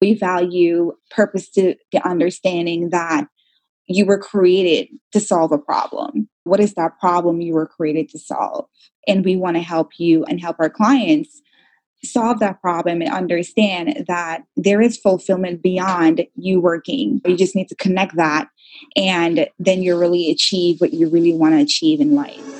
We 0.00 0.14
value 0.14 0.92
purpose 1.10 1.50
to 1.50 1.74
the 1.92 2.06
understanding 2.06 2.90
that 2.90 3.26
you 3.86 4.06
were 4.06 4.18
created 4.18 4.88
to 5.12 5.20
solve 5.20 5.52
a 5.52 5.58
problem. 5.58 6.28
What 6.44 6.60
is 6.60 6.74
that 6.74 6.98
problem 7.00 7.40
you 7.40 7.54
were 7.54 7.66
created 7.66 8.08
to 8.10 8.18
solve? 8.18 8.66
And 9.06 9.24
we 9.24 9.36
want 9.36 9.56
to 9.56 9.62
help 9.62 9.90
you 9.98 10.24
and 10.24 10.40
help 10.40 10.56
our 10.58 10.70
clients 10.70 11.42
solve 12.02 12.38
that 12.40 12.60
problem 12.60 13.02
and 13.02 13.12
understand 13.12 14.04
that 14.08 14.42
there 14.56 14.80
is 14.80 14.96
fulfillment 14.96 15.62
beyond 15.62 16.26
you 16.34 16.60
working. 16.60 17.20
You 17.26 17.36
just 17.36 17.54
need 17.54 17.68
to 17.68 17.76
connect 17.76 18.16
that, 18.16 18.48
and 18.96 19.46
then 19.58 19.82
you 19.82 19.98
really 19.98 20.30
achieve 20.30 20.80
what 20.80 20.94
you 20.94 21.10
really 21.10 21.34
want 21.34 21.54
to 21.54 21.60
achieve 21.60 22.00
in 22.00 22.14
life. 22.14 22.59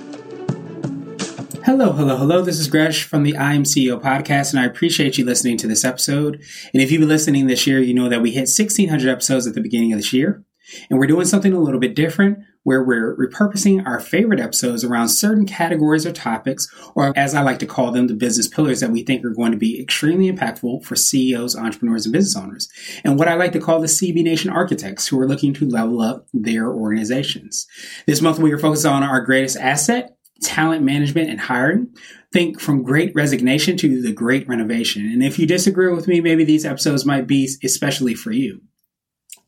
Hello, 1.63 1.91
hello, 1.91 2.17
hello. 2.17 2.41
This 2.41 2.57
is 2.57 2.67
Gresh 2.67 3.03
from 3.03 3.21
the 3.21 3.37
I 3.37 3.53
Am 3.53 3.65
CEO 3.65 4.01
podcast, 4.01 4.51
and 4.51 4.59
I 4.59 4.65
appreciate 4.65 5.19
you 5.19 5.25
listening 5.25 5.57
to 5.57 5.67
this 5.67 5.85
episode. 5.85 6.41
And 6.73 6.81
if 6.81 6.91
you've 6.91 7.01
been 7.01 7.07
listening 7.07 7.45
this 7.45 7.67
year, 7.67 7.79
you 7.79 7.93
know 7.93 8.09
that 8.09 8.23
we 8.23 8.31
hit 8.31 8.49
1,600 8.49 9.07
episodes 9.07 9.45
at 9.45 9.53
the 9.53 9.61
beginning 9.61 9.93
of 9.93 9.99
this 9.99 10.11
year. 10.11 10.43
And 10.89 10.97
we're 10.97 11.05
doing 11.05 11.27
something 11.27 11.53
a 11.53 11.59
little 11.59 11.79
bit 11.79 11.95
different 11.95 12.39
where 12.63 12.83
we're 12.83 13.15
repurposing 13.15 13.85
our 13.85 13.99
favorite 13.99 14.39
episodes 14.39 14.83
around 14.83 15.09
certain 15.09 15.45
categories 15.45 16.03
or 16.03 16.11
topics, 16.11 16.67
or 16.95 17.15
as 17.15 17.35
I 17.35 17.43
like 17.43 17.59
to 17.59 17.67
call 17.67 17.91
them, 17.91 18.07
the 18.07 18.15
business 18.15 18.47
pillars 18.47 18.79
that 18.79 18.89
we 18.89 19.03
think 19.03 19.23
are 19.23 19.29
going 19.29 19.51
to 19.51 19.57
be 19.57 19.79
extremely 19.79 20.31
impactful 20.31 20.83
for 20.83 20.95
CEOs, 20.95 21.55
entrepreneurs, 21.55 22.07
and 22.07 22.13
business 22.13 22.43
owners. 22.43 22.69
And 23.03 23.19
what 23.19 23.27
I 23.27 23.35
like 23.35 23.51
to 23.51 23.59
call 23.59 23.79
the 23.79 23.87
CB 23.87 24.23
Nation 24.23 24.49
architects 24.49 25.07
who 25.07 25.19
are 25.19 25.27
looking 25.27 25.53
to 25.55 25.69
level 25.69 26.01
up 26.01 26.25
their 26.33 26.71
organizations. 26.71 27.67
This 28.07 28.21
month, 28.21 28.39
we 28.39 28.51
are 28.51 28.57
focused 28.57 28.87
on 28.87 29.03
our 29.03 29.21
greatest 29.21 29.57
asset, 29.57 30.17
talent 30.41 30.83
management 30.83 31.29
and 31.29 31.39
hiring. 31.39 31.93
Think 32.33 32.59
from 32.59 32.83
great 32.83 33.13
resignation 33.13 33.77
to 33.77 34.01
the 34.01 34.13
great 34.13 34.47
renovation. 34.47 35.05
And 35.05 35.23
if 35.23 35.37
you 35.37 35.45
disagree 35.45 35.91
with 35.91 36.07
me, 36.07 36.21
maybe 36.21 36.43
these 36.43 36.65
episodes 36.65 37.05
might 37.05 37.27
be 37.27 37.49
especially 37.63 38.15
for 38.15 38.31
you. 38.31 38.61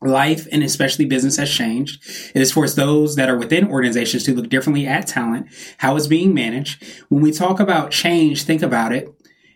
Life 0.02 0.46
and 0.52 0.62
especially 0.62 1.06
business 1.06 1.38
has 1.38 1.50
changed. 1.50 2.02
It 2.34 2.38
has 2.38 2.52
forced 2.52 2.76
those 2.76 3.16
that 3.16 3.30
are 3.30 3.38
within 3.38 3.68
organizations 3.68 4.24
to 4.24 4.34
look 4.34 4.50
differently 4.50 4.86
at 4.86 5.06
talent, 5.06 5.46
how 5.78 5.96
it's 5.96 6.06
being 6.06 6.34
managed. 6.34 6.84
When 7.08 7.22
we 7.22 7.32
talk 7.32 7.58
about 7.58 7.90
change, 7.90 8.42
think 8.42 8.60
about 8.60 8.92
it. 8.92 9.08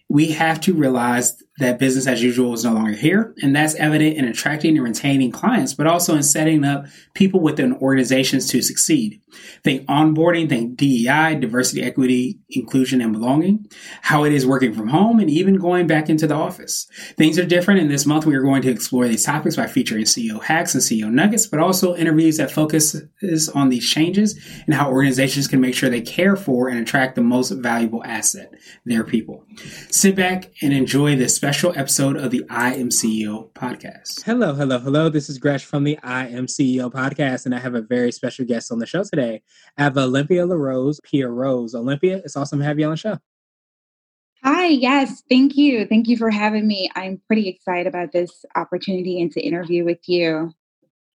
We 0.08 0.32
have 0.32 0.58
to 0.62 0.72
realize 0.72 1.42
that 1.58 1.78
business 1.78 2.06
as 2.06 2.22
usual 2.22 2.54
is 2.54 2.64
no 2.64 2.72
longer 2.72 2.92
here. 2.92 3.34
And 3.42 3.54
that's 3.54 3.74
evident 3.74 4.16
in 4.16 4.24
attracting 4.24 4.76
and 4.76 4.86
retaining 4.86 5.32
clients, 5.32 5.74
but 5.74 5.86
also 5.86 6.14
in 6.14 6.22
setting 6.22 6.64
up 6.64 6.86
people 7.14 7.40
within 7.40 7.74
organizations 7.74 8.48
to 8.50 8.62
succeed. 8.62 9.20
Think 9.62 9.86
onboarding, 9.86 10.48
think 10.48 10.76
DEI, 10.76 11.34
diversity, 11.34 11.82
equity, 11.82 12.38
inclusion, 12.48 13.00
and 13.00 13.12
belonging, 13.12 13.66
how 14.02 14.24
it 14.24 14.32
is 14.32 14.46
working 14.46 14.72
from 14.72 14.88
home, 14.88 15.18
and 15.18 15.28
even 15.28 15.56
going 15.56 15.86
back 15.86 16.08
into 16.08 16.26
the 16.26 16.34
office. 16.34 16.88
Things 17.16 17.38
are 17.38 17.44
different. 17.44 17.80
And 17.80 17.90
this 17.90 18.06
month, 18.06 18.24
we 18.24 18.36
are 18.36 18.42
going 18.42 18.62
to 18.62 18.70
explore 18.70 19.08
these 19.08 19.24
topics 19.24 19.56
by 19.56 19.66
featuring 19.66 20.04
CEO 20.04 20.42
hacks 20.42 20.74
and 20.74 20.82
CEO 20.82 21.10
nuggets, 21.10 21.46
but 21.46 21.60
also 21.60 21.96
interviews 21.96 22.36
that 22.36 22.52
focuses 22.52 23.48
on 23.54 23.68
these 23.68 23.88
changes 23.88 24.38
and 24.66 24.74
how 24.74 24.90
organizations 24.90 25.48
can 25.48 25.60
make 25.60 25.74
sure 25.74 25.90
they 25.90 26.00
care 26.00 26.36
for 26.36 26.68
and 26.68 26.78
attract 26.78 27.16
the 27.16 27.20
most 27.20 27.50
valuable 27.50 28.02
asset, 28.04 28.54
their 28.84 29.04
people. 29.04 29.44
Sit 29.90 30.14
back 30.14 30.52
and 30.62 30.72
enjoy 30.72 31.16
this 31.16 31.34
special 31.34 31.47
episode 31.48 32.18
of 32.18 32.30
the 32.30 32.44
I 32.50 32.74
Am 32.74 32.90
CEO 32.90 33.50
podcast. 33.52 34.22
Hello, 34.24 34.52
hello, 34.52 34.78
hello. 34.78 35.08
This 35.08 35.30
is 35.30 35.38
Gresh 35.38 35.64
from 35.64 35.82
the 35.82 35.98
I 36.02 36.26
Am 36.26 36.46
CEO 36.46 36.92
podcast, 36.92 37.46
and 37.46 37.54
I 37.54 37.58
have 37.58 37.74
a 37.74 37.80
very 37.80 38.12
special 38.12 38.44
guest 38.44 38.70
on 38.70 38.80
the 38.80 38.84
show 38.84 39.02
today. 39.02 39.40
I 39.78 39.84
have 39.84 39.96
Olympia 39.96 40.44
LaRose, 40.44 41.00
Pierre 41.02 41.30
Rose. 41.30 41.74
Olympia, 41.74 42.18
it's 42.18 42.36
awesome 42.36 42.58
to 42.58 42.66
have 42.66 42.78
you 42.78 42.84
on 42.84 42.90
the 42.90 42.96
show. 42.98 43.16
Hi, 44.44 44.66
yes, 44.66 45.22
thank 45.30 45.56
you. 45.56 45.86
Thank 45.86 46.06
you 46.06 46.18
for 46.18 46.28
having 46.28 46.68
me. 46.68 46.90
I'm 46.94 47.18
pretty 47.26 47.48
excited 47.48 47.86
about 47.86 48.12
this 48.12 48.44
opportunity 48.54 49.18
and 49.22 49.32
to 49.32 49.40
interview 49.40 49.86
with 49.86 50.06
you. 50.06 50.52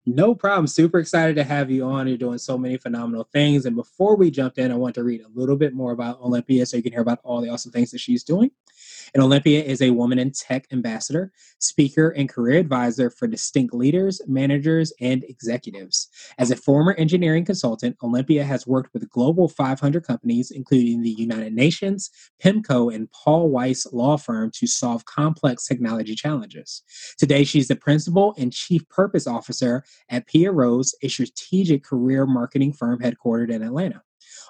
No 0.05 0.35
problem. 0.35 0.67
Super 0.67 0.99
excited 0.99 1.37
to 1.37 1.45
have 1.45 1.71
you 1.71 1.85
on. 1.85 2.09
You're 2.09 2.17
doing 2.17 2.39
so 2.39 2.59
many 2.59 2.77
phenomenal 2.77 3.29
things. 3.33 3.67
And 3.67 3.77
before 3.77 4.17
we 4.17 4.33
jump 4.33 4.59
in, 4.59 4.73
I 4.73 4.75
want 4.75 4.97
to 4.97 5.05
read 5.05 5.21
a 5.21 5.29
little 5.33 5.57
bit 5.57 5.75
more 5.75 5.93
about 5.93 6.21
Olympia 6.21 6.67
so 6.67 6.77
you 6.77 6.83
can 6.83 6.93
hear 6.93 7.03
about 7.03 7.21
all 7.23 7.41
the 7.41 7.49
awesome 7.49 7.71
things 7.71 7.93
that 7.93 8.01
she's 8.01 8.25
doing. 8.25 8.51
And 9.15 9.23
Olympia 9.23 9.63
is 9.63 9.83
a 9.83 9.91
woman 9.91 10.19
in 10.19 10.33
tech 10.33 10.67
ambassador, 10.73 11.33
speaker, 11.59 12.09
and 12.11 12.29
career 12.29 12.59
advisor 12.59 13.11
for 13.11 13.27
distinct 13.27 13.75
leaders, 13.75 14.21
managers, 14.27 14.93
and 15.01 15.23
executives. 15.25 16.09
As 16.39 16.51
a 16.51 16.57
former 16.57 16.95
engineering 16.95 17.45
consultant, 17.45 17.97
Olympia 18.03 18.43
has 18.43 18.67
worked 18.67 18.93
with 18.93 19.09
global 19.11 19.49
500 19.49 20.05
companies, 20.05 20.51
including 20.51 21.03
the 21.03 21.11
United 21.11 21.53
Nations, 21.53 22.11
PIMCO, 22.43 22.93
and 22.93 23.11
Paul 23.13 23.51
Weiss 23.51 23.87
law 23.93 24.17
firm 24.17 24.51
to 24.55 24.67
solve 24.67 25.05
complex 25.05 25.67
technology 25.67 26.15
challenges. 26.15 26.83
Today, 27.19 27.45
she's 27.45 27.69
the 27.69 27.77
principal 27.77 28.35
and 28.39 28.53
chief 28.53 28.89
purpose 28.89 29.27
officer 29.27 29.85
at 30.09 30.27
Pia 30.27 30.53
Rose, 30.53 30.95
a 31.03 31.09
strategic 31.09 31.85
career 31.85 32.27
marketing 32.27 32.73
firm 32.73 33.01
headquartered 33.01 33.51
in 33.51 33.63
Atlanta. 33.63 34.03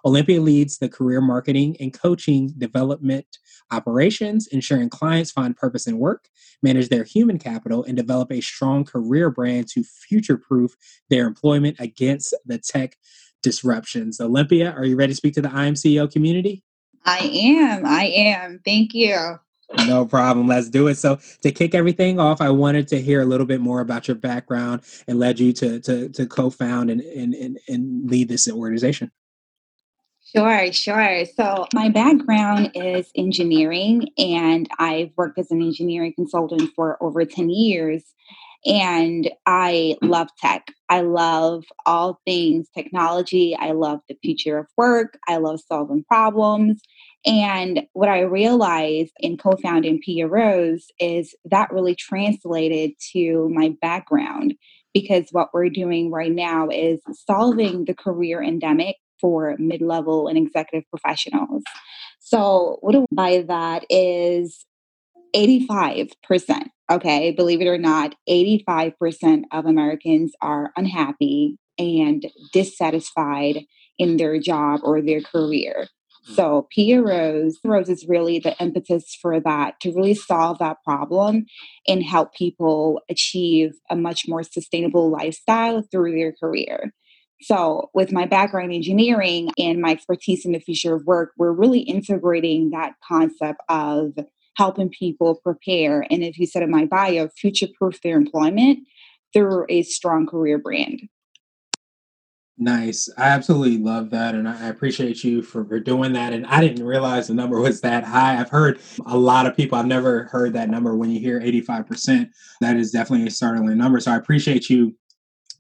Olympia 0.05 0.41
leads 0.41 0.79
the 0.79 0.89
career 0.89 1.21
marketing 1.21 1.77
and 1.81 1.93
coaching 1.93 2.53
development 2.59 3.27
operations, 3.71 4.47
ensuring 4.49 4.91
clients 4.91 5.31
find 5.31 5.57
purpose 5.57 5.87
in 5.87 5.99
work, 5.99 6.29
manage 6.63 6.89
their 6.89 7.05
human 7.05 7.39
capital, 7.39 7.85
and 7.85 7.97
develop 7.97 8.33
a 8.33 8.41
strong 8.41 8.85
career 8.85 9.31
brand 9.31 9.69
to 9.69 9.85
future 9.85 10.37
proof 10.37 10.77
their 11.11 11.27
employment 11.27 11.77
against 11.81 12.35
the 12.47 12.59
tech 12.59 12.97
disruptions. 13.43 14.21
Olympia, 14.21 14.71
are 14.73 14.85
you 14.85 14.97
ready 14.97 15.13
to 15.13 15.17
speak 15.17 15.35
to 15.35 15.43
the 15.43 15.53
I 15.53 15.67
Am 15.67 15.75
CEO 15.75 16.11
community? 16.11 16.63
I 17.05 17.19
am. 17.21 17.87
I 17.87 18.05
am. 18.07 18.61
Thank 18.65 18.95
you. 18.95 19.39
No 19.87 20.07
problem. 20.07 20.49
Let's 20.49 20.69
do 20.69 20.89
it. 20.89 20.97
So 20.97 21.19
to 21.43 21.51
kick 21.51 21.75
everything 21.75 22.21
off, 22.21 22.41
I 22.41 22.51
wanted 22.51 22.89
to 22.89 23.01
hear 23.01 23.21
a 23.21 23.25
little 23.25 23.47
bit 23.47 23.61
more 23.61 23.81
about 23.81 24.09
your 24.09 24.15
background 24.17 24.83
and 25.07 25.19
led 25.19 25.41
you 25.41 25.53
to 25.55 25.81
to, 25.81 26.09
to 26.11 26.27
co-found 26.27 26.91
and, 26.91 27.01
and, 27.01 27.35
and, 27.35 27.59
and 27.69 28.11
lead 28.11 28.29
this 28.29 28.51
organization. 28.51 29.11
Sure, 30.35 30.73
sure. 30.73 31.25
So, 31.27 31.67
my 31.75 31.91
background 31.91 32.71
is 32.75 33.11
engineering, 33.15 34.09
and 34.17 34.67
I've 34.79 35.11
worked 35.17 35.39
as 35.39 35.51
an 35.51 35.61
engineering 35.61 36.15
consultant 36.15 36.71
for 36.75 37.03
over 37.03 37.25
10 37.25 37.51
years. 37.51 38.03
And 38.65 39.29
I 39.45 39.97
love 40.03 40.29
tech. 40.39 40.69
I 40.89 41.01
love 41.01 41.65
all 41.85 42.21
things 42.25 42.69
technology. 42.75 43.57
I 43.57 43.73
love 43.73 44.01
the 44.09 44.17
future 44.23 44.57
of 44.57 44.67
work. 44.77 45.19
I 45.29 45.39
love 45.39 45.61
solving 45.61 46.05
problems. 46.05 46.81
And 47.25 47.87
what 47.93 48.09
I 48.09 48.21
realized 48.21 49.13
in 49.21 49.37
co 49.37 49.57
founding 49.63 50.01
Pia 50.01 50.27
Rose 50.27 50.87
is 50.99 51.35
that 51.45 51.73
really 51.73 51.95
translated 51.95 52.93
to 53.13 53.49
my 53.53 53.75
background 53.81 54.55
because 54.93 55.29
what 55.31 55.51
we're 55.55 55.69
doing 55.69 56.11
right 56.11 56.33
now 56.33 56.69
is 56.69 57.01
solving 57.27 57.85
the 57.85 57.95
career 57.95 58.43
endemic 58.43 58.97
for 59.21 59.57
mid 59.59 59.81
level 59.81 60.27
and 60.27 60.37
executive 60.37 60.89
professionals. 60.91 61.63
So, 62.19 62.79
what 62.81 62.93
do 62.93 63.07
by 63.13 63.45
that 63.49 63.85
is 63.89 64.67
85%. 65.35 66.69
Okay, 66.91 67.31
believe 67.31 67.61
it 67.61 67.67
or 67.67 67.79
not, 67.79 68.15
85% 68.29 69.45
of 69.53 69.65
Americans 69.65 70.33
are 70.43 70.73
unhappy 70.77 71.57
and 71.79 72.27
dissatisfied 72.53 73.65
in 73.99 74.19
their 74.19 74.39
job 74.39 74.81
or 74.83 75.01
their 75.01 75.23
career. 75.23 75.87
Hmm. 76.27 76.35
So 76.35 76.69
Pia 76.71 77.03
Rose, 77.03 77.59
Rose 77.65 77.89
is 77.89 78.07
really 78.09 78.39
the 78.39 78.57
impetus 78.59 79.17
for 79.21 79.41
that 79.41 79.81
to 79.81 79.93
really 79.93 80.15
solve 80.15 80.59
that 80.59 80.79
problem 80.85 81.47
and 81.87 82.03
help 82.03 82.35
people 82.35 83.01
achieve 83.09 83.73
a 83.91 83.97
much 83.97 84.25
more 84.29 84.43
sustainable 84.43 85.11
lifestyle 85.11 85.83
through 85.91 86.15
their 86.17 86.33
career. 86.33 86.93
So, 87.43 87.91
with 87.93 88.13
my 88.13 88.25
background 88.25 88.71
in 88.71 88.77
engineering 88.77 89.51
and 89.59 89.81
my 89.81 89.91
expertise 89.91 90.47
in 90.47 90.53
the 90.53 90.61
future 90.61 90.95
of 90.95 91.05
work, 91.07 91.33
we're 91.37 91.51
really 91.51 91.81
integrating 91.81 92.71
that 92.71 92.93
concept 93.07 93.61
of 93.69 94.13
helping 94.57 94.91
people 94.91 95.41
prepare. 95.43 96.07
And 96.09 96.23
if 96.23 96.39
you 96.39 96.47
said 96.47 96.63
in 96.63 96.71
my 96.71 96.85
bio, 96.85 97.29
future 97.37 97.67
proof 97.77 98.01
their 98.03 98.17
employment 98.17 98.87
through 99.33 99.67
a 99.69 99.83
strong 99.83 100.27
career 100.27 100.59
brand. 100.59 101.01
Nice. 102.59 103.09
I 103.17 103.29
absolutely 103.29 103.79
love 103.79 104.11
that. 104.11 104.35
And 104.35 104.49
I 104.49 104.69
appreciate 104.69 105.25
you 105.25 105.43
for, 105.43 105.65
for 105.65 105.81
doing 105.81 106.13
that. 106.13 106.33
And 106.33 106.47
I 106.47 106.61
didn't 106.61 106.85
realize 106.85 107.29
the 107.29 107.35
number 107.35 107.61
was 107.61 107.81
that 107.81 108.05
high. 108.05 108.39
I've 108.39 108.51
heard 108.51 108.79
a 109.07 109.17
lot 109.17 109.47
of 109.47 109.57
people, 109.57 109.79
I've 109.79 109.87
never 109.87 110.25
heard 110.25 110.53
that 110.53 110.69
number 110.69 110.97
when 110.97 111.11
you 111.11 111.19
hear 111.19 111.41
85%. 111.41 112.29
That 112.61 112.77
is 112.77 112.91
definitely 112.91 113.27
a 113.27 113.31
startling 113.31 113.79
number. 113.79 114.01
So 114.01 114.13
I 114.13 114.17
appreciate 114.17 114.69
you 114.69 114.95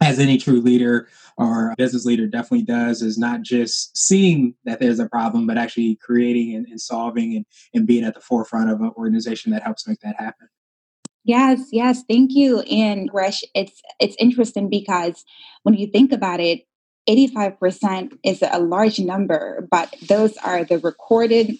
as 0.00 0.18
any 0.18 0.36
true 0.36 0.60
leader 0.60 1.08
or 1.38 1.74
business 1.78 2.04
leader 2.04 2.26
definitely 2.26 2.64
does 2.64 3.02
is 3.02 3.16
not 3.16 3.42
just 3.42 3.96
seeing 3.96 4.54
that 4.64 4.80
there's 4.80 4.98
a 4.98 5.08
problem, 5.08 5.46
but 5.46 5.56
actually 5.56 5.96
creating 5.96 6.54
and, 6.56 6.66
and 6.66 6.80
solving 6.80 7.36
and, 7.36 7.46
and 7.74 7.86
being 7.86 8.04
at 8.04 8.14
the 8.14 8.20
forefront 8.20 8.70
of 8.70 8.80
an 8.80 8.90
organization 8.96 9.52
that 9.52 9.62
helps 9.62 9.88
make 9.88 10.00
that 10.00 10.16
happen. 10.18 10.48
Yes, 11.24 11.68
yes, 11.70 12.02
thank 12.08 12.32
you. 12.32 12.60
And 12.60 13.08
Gresh, 13.08 13.44
it's 13.54 13.80
it's 14.00 14.16
interesting 14.18 14.68
because 14.68 15.24
when 15.62 15.74
you 15.74 15.86
think 15.86 16.12
about 16.12 16.40
it, 16.40 16.62
85% 17.08 18.18
is 18.24 18.42
a 18.42 18.60
large 18.60 18.98
number, 18.98 19.66
but 19.70 19.94
those 20.08 20.36
are 20.38 20.64
the 20.64 20.78
recorded 20.78 21.58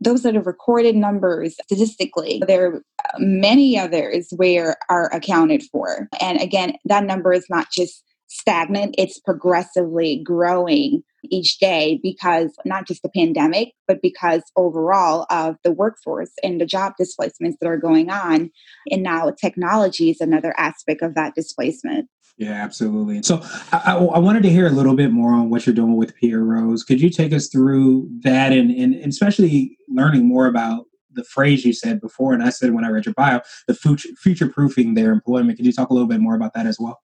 those 0.00 0.24
are 0.24 0.30
the 0.30 0.40
recorded 0.40 0.94
numbers 0.94 1.54
statistically. 1.54 2.40
There 2.46 2.66
are 2.66 2.82
many 3.18 3.76
others 3.76 4.28
where 4.36 4.76
are 4.88 5.12
accounted 5.12 5.64
for. 5.72 6.08
And 6.20 6.40
again, 6.40 6.74
that 6.84 7.02
number 7.02 7.32
is 7.32 7.46
not 7.50 7.66
just 7.72 8.04
stagnant, 8.28 8.94
it's 8.98 9.18
progressively 9.18 10.22
growing 10.22 11.02
each 11.24 11.58
day 11.58 11.98
because 12.02 12.52
not 12.64 12.86
just 12.86 13.02
the 13.02 13.08
pandemic, 13.08 13.72
but 13.86 14.00
because 14.02 14.42
overall 14.56 15.26
of 15.30 15.56
the 15.64 15.72
workforce 15.72 16.30
and 16.42 16.60
the 16.60 16.66
job 16.66 16.92
displacements 16.98 17.56
that 17.60 17.68
are 17.68 17.78
going 17.78 18.10
on. 18.10 18.50
And 18.90 19.02
now 19.02 19.30
technology 19.30 20.10
is 20.10 20.20
another 20.20 20.54
aspect 20.58 21.02
of 21.02 21.14
that 21.14 21.34
displacement. 21.34 22.08
Yeah, 22.38 22.52
absolutely. 22.52 23.22
So 23.24 23.42
I, 23.72 23.96
I, 23.96 24.18
wanted 24.20 24.44
to 24.44 24.48
hear 24.48 24.68
a 24.68 24.70
little 24.70 24.94
bit 24.94 25.10
more 25.10 25.32
on 25.32 25.50
what 25.50 25.66
you're 25.66 25.74
doing 25.74 25.96
with 25.96 26.14
Pia 26.14 26.38
Rose. 26.38 26.84
Could 26.84 27.00
you 27.00 27.10
take 27.10 27.32
us 27.32 27.48
through 27.48 28.08
that 28.20 28.52
and, 28.52 28.70
and, 28.70 28.94
and 28.94 29.06
especially 29.06 29.76
learning 29.88 30.24
more 30.24 30.46
about 30.46 30.84
the 31.10 31.24
phrase 31.24 31.64
you 31.64 31.72
said 31.72 32.00
before, 32.00 32.32
and 32.32 32.42
I 32.42 32.50
said 32.50 32.72
when 32.72 32.84
I 32.84 32.90
read 32.90 33.06
your 33.06 33.14
bio, 33.14 33.40
the 33.66 33.74
future, 33.74 34.10
future 34.16 34.48
proofing 34.48 34.94
their 34.94 35.10
employment. 35.10 35.56
Could 35.56 35.66
you 35.66 35.72
talk 35.72 35.90
a 35.90 35.92
little 35.92 36.08
bit 36.08 36.20
more 36.20 36.36
about 36.36 36.54
that 36.54 36.66
as 36.66 36.78
well? 36.78 37.00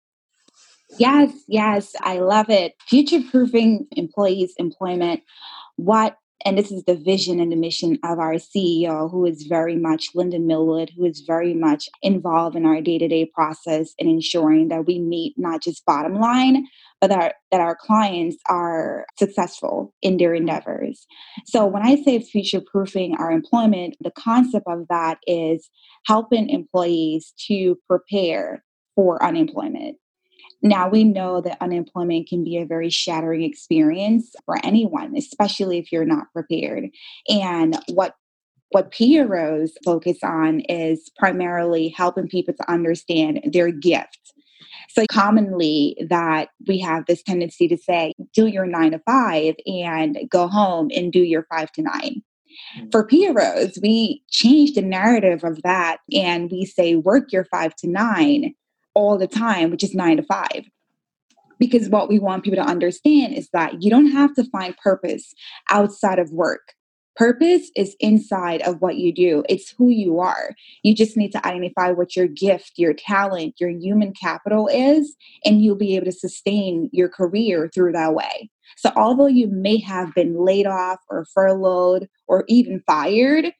Yes, 0.99 1.33
yes, 1.49 1.95
I 2.01 2.19
love 2.19 2.49
it. 2.49 2.75
Future 2.87 3.21
proofing 3.29 3.89
employees' 3.93 4.55
employment. 4.59 5.23
What 5.77 6.17
and 6.45 6.59
this 6.59 6.71
is 6.71 6.85
the 6.85 6.95
vision 6.95 7.41
and 7.41 7.51
the 7.51 7.57
mission 7.57 7.99
of 8.05 8.19
our 8.19 8.35
CEO, 8.35 9.11
who 9.11 9.25
is 9.25 9.45
very 9.45 9.77
much 9.77 10.09
Lyndon 10.15 10.47
Millwood, 10.47 10.91
who 10.97 11.05
is 11.07 11.21
very 11.27 11.55
much 11.55 11.89
involved 12.03 12.55
in 12.55 12.67
our 12.67 12.81
day 12.83 12.99
to 12.99 13.09
day 13.09 13.25
process 13.25 13.95
and 13.99 14.09
ensuring 14.09 14.69
that 14.69 14.87
we 14.87 14.99
meet 14.99 15.35
not 15.39 15.63
just 15.63 15.87
bottom 15.87 16.17
line, 16.17 16.67
but 17.01 17.09
that, 17.09 17.37
that 17.51 17.61
our 17.61 17.75
clients 17.75 18.37
are 18.49 19.07
successful 19.19 19.95
in 20.03 20.19
their 20.19 20.35
endeavors. 20.35 21.07
So, 21.47 21.65
when 21.65 21.83
I 21.83 21.97
say 22.03 22.21
future 22.21 22.61
proofing 22.61 23.17
our 23.19 23.31
employment, 23.31 23.97
the 24.01 24.11
concept 24.11 24.67
of 24.69 24.87
that 24.91 25.19
is 25.27 25.71
helping 26.07 26.51
employees 26.51 27.33
to 27.49 27.79
prepare 27.89 28.63
for 28.95 29.23
unemployment. 29.23 29.97
Now 30.65 30.89
we 30.89 31.05
know 31.05 31.43
that 31.43 31.59
unemployment 31.61 32.27
can 32.27 32.43
be 32.43 32.57
a 32.57 32.65
very 32.65 32.89
shattering 32.89 33.43
experience 33.43 34.35
for 34.47 34.57
anyone, 34.65 35.15
especially 35.15 35.79
if 35.79 35.93
you're 35.93 36.07
not 36.07 36.33
prepared. 36.33 36.89
And 37.29 37.79
what 37.93 38.15
what 38.71 38.91
Pia 38.91 39.25
Rose 39.25 39.75
focus 39.85 40.19
on 40.25 40.61
is 40.61 41.11
primarily 41.17 41.91
helping 41.91 42.27
people 42.27 42.55
to 42.55 42.71
understand 42.71 43.41
their 43.53 43.71
gift. 43.71 44.19
So 44.89 45.05
commonly 45.09 45.97
that 46.09 46.49
we 46.67 46.79
have 46.81 47.07
this 47.07 47.23
tendency 47.23 47.69
to 47.69 47.77
say, 47.77 48.15
do 48.35 48.47
your 48.47 48.67
nine 48.67 48.93
to 48.93 48.99
five 49.01 49.55
and 49.67 50.19
go 50.29 50.49
home 50.49 50.91
and 50.97 51.13
do 51.13 51.21
your 51.21 51.47
five 51.53 51.71
to 51.73 51.83
nine. 51.83 52.23
Mm-hmm. 52.79 52.91
For 52.91 53.07
Pia 53.07 53.33
Rose, 53.33 53.79
we 53.81 54.23
changed 54.31 54.75
the 54.75 54.83
narrative 54.83 55.45
of 55.45 55.63
that 55.63 55.99
and 56.13 56.51
we 56.51 56.65
say 56.65 56.97
work 56.97 57.33
your 57.33 57.45
five 57.45 57.77
to 57.77 57.89
nine 57.89 58.55
all 58.95 59.19
the 59.19 59.27
time, 59.27 59.71
which 59.71 59.85
is 59.85 59.95
nine 59.95 60.17
to 60.17 60.23
five. 60.23 60.65
Because 61.59 61.89
what 61.89 62.09
we 62.09 62.19
want 62.19 62.45
people 62.45 62.63
to 62.63 62.69
understand 62.69 63.35
is 63.35 63.49
that 63.53 63.83
you 63.83 63.91
don't 63.91 64.11
have 64.11 64.35
to 64.35 64.45
find 64.45 64.77
purpose 64.77 65.35
outside 65.71 66.19
of 66.19 66.33
work. 66.33 66.75
Purpose 67.17 67.71
is 67.77 67.95
inside 68.01 68.61
of 68.63 68.81
what 68.81 68.97
you 68.97 69.15
do, 69.15 69.45
it's 69.49 69.71
who 69.71 69.89
you 69.89 70.19
are. 70.19 70.51
You 70.83 70.97
just 70.97 71.17
need 71.17 71.31
to 71.31 71.47
identify 71.47 71.93
what 71.93 72.17
your 72.17 72.27
gift, 72.27 72.73
your 72.77 72.93
talent, 72.93 73.55
your 73.61 73.71
human 73.71 74.13
capital 74.13 74.67
is, 74.67 75.15
and 75.45 75.63
you'll 75.63 75.77
be 75.77 75.95
able 75.95 76.07
to 76.07 76.13
sustain 76.13 76.91
your 76.93 77.09
career 77.09 77.71
through 77.73 77.93
that 77.93 78.15
way. 78.15 78.51
So, 78.77 78.91
although 78.97 79.29
you 79.29 79.47
may 79.47 79.79
have 79.79 80.13
been 80.15 80.45
laid 80.45 80.67
off 80.67 80.99
or 81.09 81.25
furloughed 81.33 82.09
or 82.27 82.45
even 82.49 82.83
fired, 82.85 83.53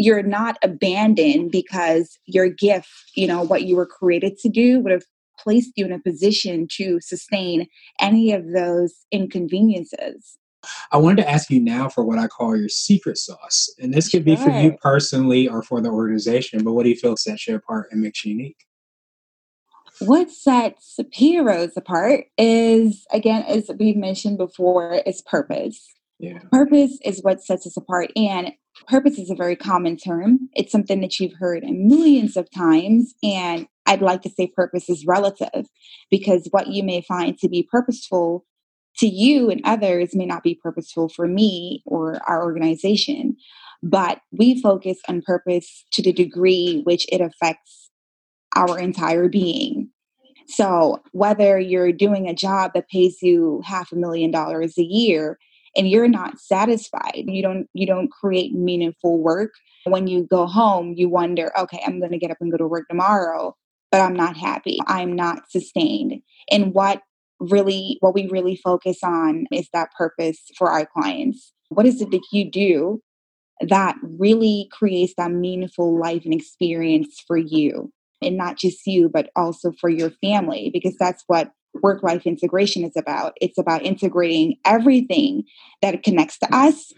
you're 0.00 0.22
not 0.22 0.56
abandoned 0.62 1.50
because 1.50 2.18
your 2.24 2.48
gift, 2.48 2.88
you 3.14 3.26
know, 3.26 3.42
what 3.42 3.64
you 3.64 3.76
were 3.76 3.86
created 3.86 4.38
to 4.38 4.48
do 4.48 4.80
would 4.80 4.92
have 4.92 5.04
placed 5.38 5.72
you 5.76 5.84
in 5.84 5.92
a 5.92 5.98
position 5.98 6.66
to 6.70 7.00
sustain 7.00 7.66
any 8.00 8.32
of 8.32 8.52
those 8.52 8.94
inconveniences. 9.12 10.38
I 10.92 10.98
wanted 10.98 11.22
to 11.22 11.30
ask 11.30 11.50
you 11.50 11.60
now 11.60 11.88
for 11.88 12.04
what 12.04 12.18
I 12.18 12.26
call 12.26 12.56
your 12.56 12.68
secret 12.68 13.16
sauce. 13.16 13.68
And 13.78 13.94
this 13.94 14.08
could 14.08 14.24
be 14.24 14.36
for 14.36 14.50
you 14.50 14.76
personally 14.82 15.48
or 15.48 15.62
for 15.62 15.80
the 15.80 15.88
organization, 15.88 16.64
but 16.64 16.72
what 16.72 16.84
do 16.84 16.90
you 16.90 16.96
feel 16.96 17.16
sets 17.16 17.46
you 17.46 17.54
apart 17.54 17.88
and 17.90 18.00
makes 18.00 18.24
you 18.24 18.32
unique? 18.32 18.64
What 20.00 20.30
sets 20.30 20.98
Rose 21.20 21.76
apart 21.76 22.24
is, 22.38 23.06
again, 23.12 23.42
as 23.46 23.70
we've 23.78 23.96
mentioned 23.96 24.38
before, 24.38 25.02
is 25.06 25.20
purpose. 25.22 25.94
Yeah. 26.20 26.38
Purpose 26.52 26.98
is 27.02 27.22
what 27.22 27.42
sets 27.42 27.66
us 27.66 27.76
apart. 27.76 28.10
And 28.14 28.52
purpose 28.86 29.18
is 29.18 29.30
a 29.30 29.34
very 29.34 29.56
common 29.56 29.96
term. 29.96 30.50
It's 30.52 30.70
something 30.70 31.00
that 31.00 31.18
you've 31.18 31.38
heard 31.38 31.64
millions 31.64 32.36
of 32.36 32.50
times. 32.50 33.14
And 33.22 33.66
I'd 33.86 34.02
like 34.02 34.20
to 34.22 34.30
say 34.30 34.52
purpose 34.54 34.90
is 34.90 35.06
relative 35.06 35.66
because 36.10 36.46
what 36.50 36.68
you 36.68 36.82
may 36.82 37.00
find 37.00 37.38
to 37.38 37.48
be 37.48 37.66
purposeful 37.70 38.44
to 38.98 39.06
you 39.06 39.48
and 39.48 39.62
others 39.64 40.14
may 40.14 40.26
not 40.26 40.42
be 40.42 40.60
purposeful 40.62 41.08
for 41.08 41.26
me 41.26 41.82
or 41.86 42.20
our 42.28 42.44
organization. 42.44 43.36
But 43.82 44.20
we 44.30 44.60
focus 44.60 44.98
on 45.08 45.22
purpose 45.22 45.86
to 45.92 46.02
the 46.02 46.12
degree 46.12 46.82
which 46.84 47.06
it 47.10 47.22
affects 47.22 47.90
our 48.54 48.78
entire 48.78 49.28
being. 49.28 49.88
So, 50.48 51.00
whether 51.12 51.58
you're 51.58 51.92
doing 51.92 52.28
a 52.28 52.34
job 52.34 52.72
that 52.74 52.90
pays 52.90 53.22
you 53.22 53.62
half 53.64 53.92
a 53.92 53.96
million 53.96 54.30
dollars 54.32 54.76
a 54.76 54.82
year 54.82 55.38
and 55.76 55.88
you're 55.88 56.08
not 56.08 56.38
satisfied 56.38 57.24
you 57.26 57.42
don't 57.42 57.68
you 57.74 57.86
don't 57.86 58.10
create 58.10 58.52
meaningful 58.52 59.18
work 59.18 59.52
when 59.84 60.06
you 60.06 60.26
go 60.30 60.46
home 60.46 60.94
you 60.96 61.08
wonder 61.08 61.52
okay 61.58 61.82
i'm 61.86 61.98
going 61.98 62.12
to 62.12 62.18
get 62.18 62.30
up 62.30 62.36
and 62.40 62.50
go 62.50 62.58
to 62.58 62.66
work 62.66 62.86
tomorrow 62.88 63.54
but 63.90 64.00
i'm 64.00 64.14
not 64.14 64.36
happy 64.36 64.78
i'm 64.86 65.14
not 65.14 65.50
sustained. 65.50 66.22
And 66.50 66.74
what 66.74 67.02
really 67.40 67.96
what 68.00 68.14
we 68.14 68.28
really 68.28 68.56
focus 68.56 68.98
on 69.02 69.46
is 69.50 69.68
that 69.72 69.92
purpose 69.96 70.38
for 70.56 70.70
our 70.70 70.86
clients. 70.86 71.52
What 71.70 71.86
is 71.86 72.00
it 72.00 72.10
that 72.10 72.26
you 72.32 72.50
do 72.50 73.02
that 73.60 73.96
really 74.02 74.68
creates 74.70 75.14
that 75.16 75.30
meaningful 75.30 75.98
life 75.98 76.24
and 76.24 76.34
experience 76.34 77.22
for 77.26 77.36
you? 77.36 77.92
And 78.22 78.36
not 78.36 78.58
just 78.58 78.86
you 78.86 79.08
but 79.08 79.30
also 79.34 79.72
for 79.72 79.88
your 79.88 80.10
family 80.22 80.70
because 80.72 80.96
that's 80.98 81.24
what 81.26 81.50
work 81.82 82.02
life 82.02 82.26
integration 82.26 82.84
is 82.84 82.96
about. 82.96 83.32
It's 83.40 83.58
about 83.58 83.84
integrating 83.84 84.56
everything 84.64 85.44
that 85.82 86.02
connects 86.02 86.38
to 86.38 86.54
us 86.54 86.92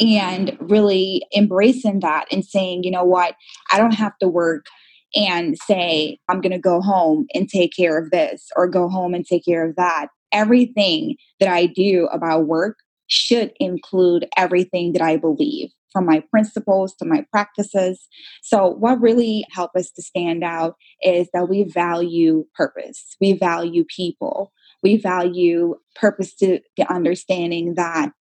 and 0.00 0.56
really 0.60 1.22
embracing 1.36 2.00
that 2.00 2.26
and 2.32 2.44
saying, 2.44 2.84
you 2.84 2.90
know 2.90 3.04
what, 3.04 3.34
I 3.72 3.78
don't 3.78 3.94
have 3.94 4.16
to 4.18 4.28
work 4.28 4.66
and 5.14 5.56
say, 5.58 6.18
I'm 6.28 6.40
going 6.40 6.52
to 6.52 6.58
go 6.58 6.80
home 6.80 7.26
and 7.34 7.48
take 7.48 7.74
care 7.74 7.98
of 7.98 8.10
this 8.10 8.48
or 8.56 8.66
go 8.66 8.88
home 8.88 9.14
and 9.14 9.24
take 9.24 9.44
care 9.44 9.68
of 9.68 9.76
that. 9.76 10.08
Everything 10.32 11.16
that 11.40 11.48
I 11.48 11.66
do 11.66 12.08
about 12.12 12.46
work 12.46 12.78
should 13.06 13.52
include 13.60 14.26
everything 14.36 14.92
that 14.92 15.02
I 15.02 15.16
believe 15.16 15.70
from 15.96 16.04
my 16.04 16.20
principles 16.30 16.94
to 16.94 17.06
my 17.06 17.24
practices. 17.32 18.06
So, 18.42 18.68
what 18.68 19.00
really 19.00 19.46
helped 19.50 19.76
us 19.76 19.90
to 19.92 20.02
stand 20.02 20.44
out 20.44 20.76
is 21.00 21.26
that 21.32 21.48
we 21.48 21.62
value 21.62 22.44
purpose, 22.54 23.16
we 23.18 23.32
value 23.32 23.82
people, 23.84 24.52
we 24.82 24.98
value 24.98 25.76
purpose 25.94 26.34
to 26.34 26.60
the 26.76 26.92
understanding 26.92 27.76
that 27.76 28.12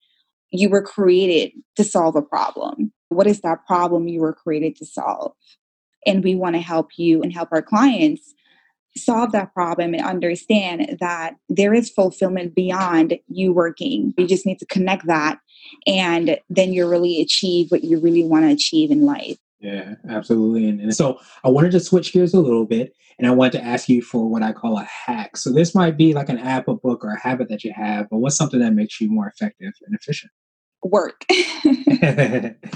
you 0.52 0.70
were 0.70 0.84
created 0.84 1.52
to 1.76 1.84
solve 1.84 2.16
a 2.16 2.22
problem. 2.22 2.94
What 3.10 3.28
is 3.28 3.42
that 3.42 3.66
problem 3.68 4.08
you 4.08 4.22
were 4.22 4.32
created 4.32 4.78
to 4.78 4.86
solve? 4.86 5.34
And 6.06 6.24
we 6.24 6.34
want 6.34 6.56
to 6.56 6.62
help 6.62 6.92
you 6.98 7.22
and 7.22 7.34
help 7.34 7.50
our 7.52 7.62
clients 7.62 8.34
solve 8.98 9.32
that 9.34 9.54
problem 9.54 9.94
and 9.94 10.04
understand 10.04 10.98
that 11.00 11.36
there 11.50 11.74
is 11.74 11.90
fulfillment 11.90 12.56
beyond 12.56 13.18
you 13.28 13.54
working. 13.54 14.14
You 14.18 14.28
just 14.28 14.46
need 14.46 14.60
to 14.60 14.66
connect 14.66 15.06
that 15.08 15.40
and 15.86 16.38
then 16.50 16.74
you 16.74 16.90
really 16.90 17.22
achieve 17.22 17.72
what 17.72 17.84
you 17.84 18.00
really 18.00 18.24
want 18.24 18.46
to 18.46 18.52
achieve 18.52 18.92
in 18.92 19.06
life. 19.06 19.38
Yeah, 19.60 19.96
absolutely. 20.10 20.68
And, 20.70 20.80
and, 20.80 20.96
so 20.96 21.20
I 21.44 21.50
wanted 21.50 21.72
to 21.72 21.80
switch 21.80 22.14
gears 22.14 22.34
a 22.34 22.40
little 22.40 22.66
bit 22.66 22.94
and 23.18 23.28
I 23.28 23.32
wanted 23.32 23.54
to 23.54 23.64
ask 23.64 23.90
you 23.90 24.02
for 24.02 24.30
what 24.30 24.44
I 24.44 24.52
call 24.52 24.78
a 24.78 24.84
hack. 24.84 25.38
So 25.38 25.52
this 25.52 25.74
might 25.74 25.98
be 25.98 26.14
like 26.14 26.30
an 26.30 26.38
app, 26.38 26.68
a 26.68 26.76
book, 26.76 27.04
or 27.04 27.14
a 27.14 27.20
habit 27.20 27.50
that 27.50 27.64
you 27.64 27.74
have, 27.74 28.08
but 28.10 28.18
what's 28.18 28.36
something 28.36 28.60
that 28.60 28.74
makes 28.74 29.02
you 29.02 29.10
more 29.10 29.28
effective 29.28 29.74
and 29.86 29.96
efficient? 29.96 30.32
Work. 30.84 31.26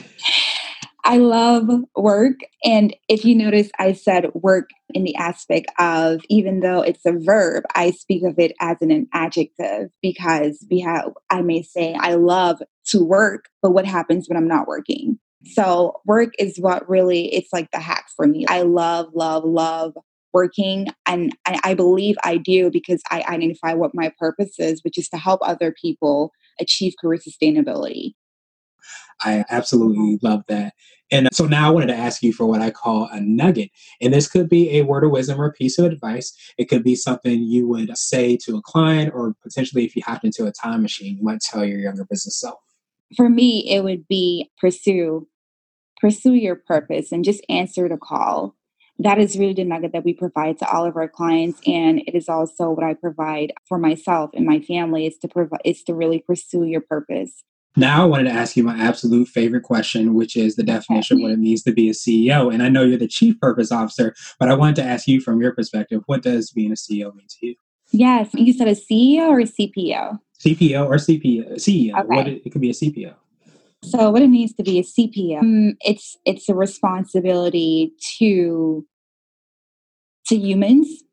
I 1.10 1.18
love 1.18 1.68
work. 1.96 2.36
And 2.63 2.96
if 3.08 3.25
you 3.25 3.34
notice, 3.34 3.72
I 3.80 3.94
said 3.94 4.28
work 4.36 4.70
in 4.94 5.06
the 5.06 5.16
aspect 5.16 5.72
of 5.80 6.22
even 6.30 6.60
though 6.60 6.84
it's 6.84 7.04
a 7.04 7.13
verb, 7.13 7.63
I 7.74 7.89
speak 7.89 8.24
of 8.24 8.38
it 8.38 8.51
as 8.62 8.78
an, 8.82 9.08
adjective 9.12 9.89
because 10.04 10.63
we 10.70 10.80
have, 10.82 11.10
I 11.32 11.42
may 11.42 11.63
say, 11.63 11.96
I 12.00 12.13
love 12.13 12.62
to 12.89 13.04
work, 13.04 13.46
but 13.63 13.72
what 13.72 13.88
happens 13.88 14.30
when 14.30 14.38
I'm 14.38 14.48
not 14.48 14.68
working? 14.68 15.18
So 15.46 16.00
work 16.06 16.34
is 16.38 16.60
what 16.60 16.88
really, 16.88 17.34
it's 17.34 17.51
like 17.51 17.72
the 17.72 17.80
hack 17.80 18.06
for 18.16 18.28
me. 18.28 18.46
I 18.48 18.62
love, 18.62 19.08
love, 19.16 19.44
love 19.44 19.94
working 20.32 20.89
and 21.08 21.36
I 21.48 21.74
believe 21.74 22.18
I 22.24 22.38
do 22.38 22.70
because 22.70 23.01
I 23.10 23.24
identify 23.28 23.74
what 23.74 23.96
my 23.96 24.13
purpose 24.20 24.60
is, 24.60 24.84
which 24.84 25.00
is 25.00 25.10
to 25.10 25.18
help 25.18 25.39
other 25.42 25.74
people 25.82 26.34
achieve 26.60 26.94
career 27.01 27.20
sustainability. 27.20 28.13
I 29.22 29.44
absolutely 29.50 30.20
love 30.22 30.44
that. 30.50 30.69
And 31.12 31.28
uh, 31.28 31.30
so 31.32 31.46
now 31.46 31.68
I 31.68 31.72
wanted 31.72 31.88
to 31.88 31.96
ask 31.96 32.22
you 32.22 32.34
for 32.34 32.46
what 32.46 32.62
I 32.62 32.72
call 32.72 33.10
a 33.12 33.20
nugget. 33.20 33.72
And 34.01 34.13
this 34.13 34.28
could 34.28 34.50
be 34.50 34.78
a 34.78 34.84
word 34.84 35.04
of 35.04 35.12
wisdom 35.12 35.39
or 35.39 35.46
a 35.46 35.54
piece 35.54 35.78
of 35.80 35.86
advice. 35.86 36.36
It 36.58 36.66
could 36.66 36.84
be 36.84 36.96
something 36.96 37.44
you 37.44 37.68
would 37.68 37.98
say 37.98 38.38
to 38.38 38.58
a 38.58 38.62
client, 38.62 39.13
or 39.13 39.36
potentially 39.42 39.86
if 39.86 39.96
you 39.96 40.04
hopped 40.06 40.25
into 40.25 40.46
a 40.46 40.51
time 40.51 40.82
machine, 40.82 41.18
you 41.18 41.24
might 41.24 41.42
tell 41.42 41.66
your 41.66 41.80
younger 41.80 42.06
business 42.06 42.39
self. 42.39 42.60
For 43.16 43.30
me, 43.30 43.70
it 43.70 43.84
would 43.84 44.08
be 44.08 44.51
pursue, 44.60 45.28
pursue 46.00 46.34
your 46.34 46.56
purpose 46.56 47.12
and 47.12 47.25
just 47.25 47.44
answer 47.50 47.89
the 47.89 47.98
call. 47.98 48.56
That 49.00 49.18
is 49.18 49.38
really 49.38 49.54
the 49.54 49.63
nugget 49.63 49.94
that 49.94 50.04
we 50.04 50.13
provide 50.13 50.60
to 50.60 50.70
all 50.70 50.86
of 50.86 50.98
our 50.98 51.08
clients. 51.08 51.62
And 51.66 52.00
it 52.06 52.16
is 52.16 52.28
also 52.28 52.70
what 52.70 52.84
I 52.84 52.94
provide 52.94 53.54
for 53.68 53.78
myself 53.78 54.32
and 54.34 54.46
my 54.46 54.60
family 54.60 55.08
is 55.08 55.18
to 55.20 55.28
provide 55.28 55.62
is 55.63 55.84
to 55.84 55.96
really 55.96 56.20
pursue 56.20 56.66
your 56.66 56.82
purpose 56.82 57.44
now 57.80 58.04
I 58.04 58.06
wanted 58.06 58.26
to 58.26 58.32
ask 58.32 58.56
you 58.56 58.64
my 58.64 58.78
absolute 58.78 59.28
favorite 59.28 59.64
question, 59.64 60.14
which 60.14 60.36
is 60.36 60.56
the 60.56 60.64
definition 60.64 61.18
of 61.18 61.24
what 61.24 61.32
it 61.32 61.40
means 61.40 61.64
to 61.64 61.72
be 61.72 61.90
a 61.90 61.94
CEO. 61.94 62.54
And 62.54 62.62
I 62.62 62.70
know 62.70 62.84
you're 62.84 62.98
the 62.98 63.08
chief 63.08 63.40
purpose 63.40 63.72
officer, 63.72 64.14
but 64.40 64.50
I 64.50 64.56
wanted 64.56 64.76
to 64.78 64.84
ask 64.84 65.08
you 65.08 65.22
from 65.22 65.42
your 65.42 65.54
perspective, 65.54 66.04
what 66.06 66.22
does 66.22 66.52
being 66.52 66.72
a 66.72 66.76
CEO 66.76 67.14
mean 67.16 67.28
to 67.28 67.48
you? 67.48 67.56
Yes, 67.92 68.30
you 68.34 68.54
said 68.54 68.68
a 68.68 68.76
CEO 68.76 69.30
or 69.30 69.40
a 69.40 69.44
CPO? 69.44 70.20
CPO 70.40 70.86
or 70.86 70.96
CPO, 70.96 71.56
CEO. 71.56 72.00
Okay. 72.00 72.16
What 72.16 72.28
it, 72.28 72.52
could 72.52 72.62
be 72.62 72.70
a 72.70 72.74
CPO. 72.74 73.14
So 73.84 74.12
what 74.12 74.22
it 74.22 74.28
means 74.28 74.54
to 74.56 74.64
be 74.64 74.80
a 74.80 74.84
CPO, 74.84 75.40
um, 75.40 75.78
it's 75.82 76.18
it's 76.26 76.50
a 76.50 76.56
responsibility 76.56 77.94
to 78.18 78.86
to 80.28 80.36
humans 80.36 81.04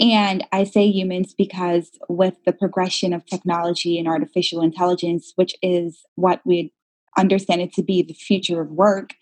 and 0.00 0.44
I 0.52 0.64
say 0.64 0.86
humans 0.86 1.34
because 1.36 1.90
with 2.08 2.34
the 2.44 2.52
progression 2.52 3.12
of 3.12 3.24
technology 3.26 3.98
and 3.98 4.08
artificial 4.08 4.60
intelligence, 4.60 5.32
which 5.36 5.54
is 5.62 6.04
what 6.16 6.40
we 6.44 6.72
understand 7.16 7.60
it 7.60 7.72
to 7.74 7.82
be 7.82 8.02
the 8.02 8.14
future 8.14 8.60
of 8.60 8.70
work, 8.70 9.14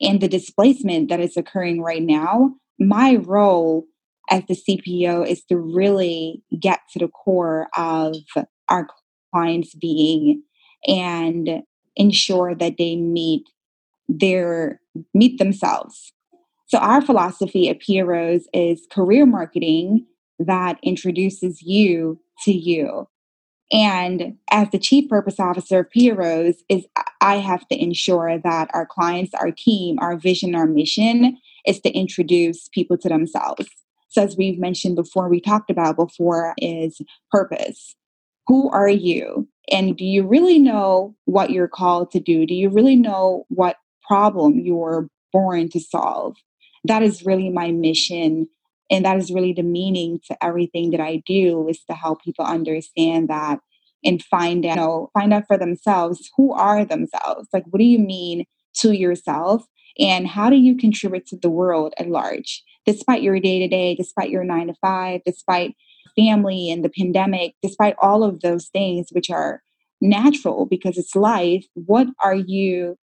and 0.00 0.20
the 0.20 0.28
displacement 0.28 1.08
that 1.10 1.20
is 1.20 1.36
occurring 1.36 1.82
right 1.82 2.02
now, 2.02 2.54
my 2.78 3.16
role 3.16 3.84
as 4.30 4.42
the 4.48 4.54
CPO 4.54 5.28
is 5.28 5.44
to 5.44 5.58
really 5.58 6.42
get 6.58 6.80
to 6.92 6.98
the 6.98 7.08
core 7.08 7.68
of 7.76 8.16
our 8.68 8.88
clients' 9.32 9.74
being 9.74 10.42
and 10.86 11.62
ensure 11.96 12.54
that 12.54 12.76
they 12.78 12.96
meet 12.96 13.42
their 14.08 14.80
meet 15.12 15.38
themselves. 15.38 16.12
So 16.66 16.78
our 16.78 17.02
philosophy 17.02 17.68
at 17.68 17.80
Pia 17.80 18.04
Rose 18.04 18.48
is 18.52 18.86
career 18.90 19.26
marketing 19.26 20.06
that 20.38 20.78
introduces 20.82 21.62
you 21.62 22.20
to 22.44 22.52
you. 22.52 23.08
And 23.72 24.36
as 24.50 24.68
the 24.70 24.78
chief 24.78 25.08
purpose 25.08 25.40
officer 25.40 25.80
of 25.80 26.16
Rose, 26.16 26.62
is 26.68 26.86
I 27.20 27.36
have 27.36 27.66
to 27.68 27.82
ensure 27.82 28.38
that 28.38 28.70
our 28.74 28.86
clients, 28.86 29.32
our 29.34 29.50
team, 29.50 29.98
our 30.00 30.16
vision, 30.16 30.54
our 30.54 30.66
mission 30.66 31.38
is 31.66 31.80
to 31.80 31.90
introduce 31.90 32.68
people 32.68 32.98
to 32.98 33.08
themselves. 33.08 33.66
So 34.10 34.22
as 34.22 34.36
we've 34.36 34.58
mentioned 34.58 34.96
before, 34.96 35.28
we 35.28 35.40
talked 35.40 35.70
about 35.70 35.96
before 35.96 36.54
is 36.58 37.00
purpose. 37.32 37.96
Who 38.46 38.70
are 38.70 38.88
you? 38.88 39.48
And 39.72 39.96
do 39.96 40.04
you 40.04 40.26
really 40.26 40.58
know 40.58 41.16
what 41.24 41.50
you're 41.50 41.66
called 41.66 42.10
to 42.12 42.20
do? 42.20 42.46
Do 42.46 42.54
you 42.54 42.68
really 42.68 42.96
know 42.96 43.44
what 43.48 43.76
problem 44.06 44.60
you're 44.60 45.08
born 45.32 45.68
to 45.70 45.80
solve? 45.80 46.36
That 46.84 47.02
is 47.02 47.24
really 47.24 47.48
my 47.48 47.72
mission 47.72 48.46
and 48.90 49.04
that 49.04 49.16
is 49.16 49.32
really 49.32 49.52
the 49.52 49.62
meaning 49.62 50.20
to 50.26 50.36
everything 50.42 50.90
that 50.90 51.00
i 51.00 51.22
do 51.26 51.68
is 51.68 51.80
to 51.84 51.94
help 51.94 52.22
people 52.22 52.44
understand 52.44 53.28
that 53.28 53.58
and 54.04 54.22
find 54.22 54.66
out 54.66 54.76
you 54.76 54.80
know, 54.80 55.10
find 55.14 55.32
out 55.32 55.46
for 55.46 55.56
themselves 55.56 56.30
who 56.36 56.52
are 56.52 56.84
themselves. 56.84 57.48
Like 57.52 57.64
what 57.70 57.78
do 57.78 57.84
you 57.84 57.98
mean 57.98 58.44
to 58.80 58.92
yourself? 58.92 59.64
And 59.98 60.26
how 60.26 60.50
do 60.50 60.56
you 60.56 60.76
contribute 60.76 61.26
to 61.28 61.36
the 61.36 61.50
world 61.50 61.94
at 61.98 62.08
large? 62.08 62.62
Despite 62.84 63.22
your 63.22 63.40
day 63.40 63.60
to 63.60 63.68
day 63.68 63.94
despite 63.94 64.30
your 64.30 64.44
9 64.44 64.68
to 64.68 64.74
5 64.74 65.20
despite 65.24 65.74
family 66.16 66.70
and 66.70 66.84
the 66.84 66.90
pandemic 66.90 67.54
despite 67.62 67.96
all 68.00 68.22
of 68.22 68.40
those 68.40 68.68
things 68.68 69.08
which 69.10 69.30
are 69.30 69.62
natural 70.00 70.66
because 70.66 70.98
it's 70.98 71.16
life 71.16 71.64
what 71.74 72.06
are 72.22 72.34
you 72.34 72.96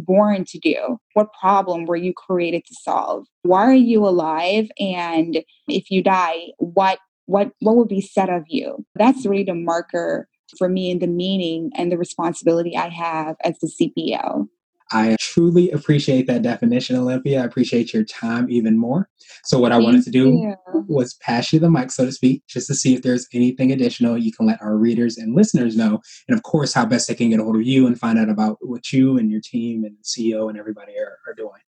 born 0.00 0.44
to 0.46 0.58
do? 0.58 0.98
What 1.14 1.32
problem 1.38 1.86
were 1.86 1.96
you 1.96 2.12
created 2.12 2.64
to 2.66 2.74
solve? 2.82 3.26
Why 3.42 3.62
are 3.62 3.72
you 3.72 4.06
alive? 4.06 4.68
And 4.78 5.42
if 5.68 5.90
you 5.90 6.02
die, 6.02 6.48
what 6.58 6.98
what 7.26 7.52
what 7.60 7.76
will 7.76 7.86
be 7.86 8.00
said 8.00 8.28
of 8.28 8.44
you? 8.48 8.84
That's 8.96 9.24
really 9.24 9.44
the 9.44 9.54
marker 9.54 10.28
for 10.58 10.68
me 10.68 10.90
and 10.90 11.00
the 11.00 11.06
meaning 11.06 11.70
and 11.76 11.92
the 11.92 11.98
responsibility 11.98 12.76
I 12.76 12.88
have 12.88 13.36
as 13.44 13.58
the 13.60 13.68
CPO. 13.68 14.48
I 14.92 15.16
truly 15.20 15.70
appreciate 15.70 16.26
that 16.26 16.42
definition, 16.42 16.96
Olympia. 16.96 17.40
I 17.40 17.44
appreciate 17.44 17.92
your 17.92 18.04
time 18.04 18.50
even 18.50 18.76
more. 18.76 19.08
So, 19.44 19.58
what 19.58 19.72
Thank 19.72 19.82
I 19.82 19.84
wanted 19.84 20.04
to 20.04 20.10
do 20.10 20.30
you. 20.30 20.56
was 20.88 21.14
pass 21.14 21.52
you 21.52 21.60
the 21.60 21.70
mic, 21.70 21.90
so 21.90 22.04
to 22.04 22.12
speak, 22.12 22.42
just 22.48 22.66
to 22.68 22.74
see 22.74 22.94
if 22.94 23.02
there's 23.02 23.26
anything 23.32 23.70
additional 23.70 24.18
you 24.18 24.32
can 24.32 24.46
let 24.46 24.60
our 24.60 24.76
readers 24.76 25.16
and 25.16 25.34
listeners 25.34 25.76
know. 25.76 26.00
And 26.28 26.36
of 26.36 26.42
course, 26.42 26.74
how 26.74 26.86
best 26.86 27.08
they 27.08 27.14
can 27.14 27.30
get 27.30 27.40
a 27.40 27.44
hold 27.44 27.56
of 27.56 27.62
you 27.62 27.86
and 27.86 27.98
find 27.98 28.18
out 28.18 28.28
about 28.28 28.58
what 28.60 28.92
you 28.92 29.16
and 29.16 29.30
your 29.30 29.40
team 29.40 29.84
and 29.84 29.96
CEO 30.02 30.48
and 30.48 30.58
everybody 30.58 30.92
are, 30.98 31.18
are 31.26 31.34
doing. 31.34 31.60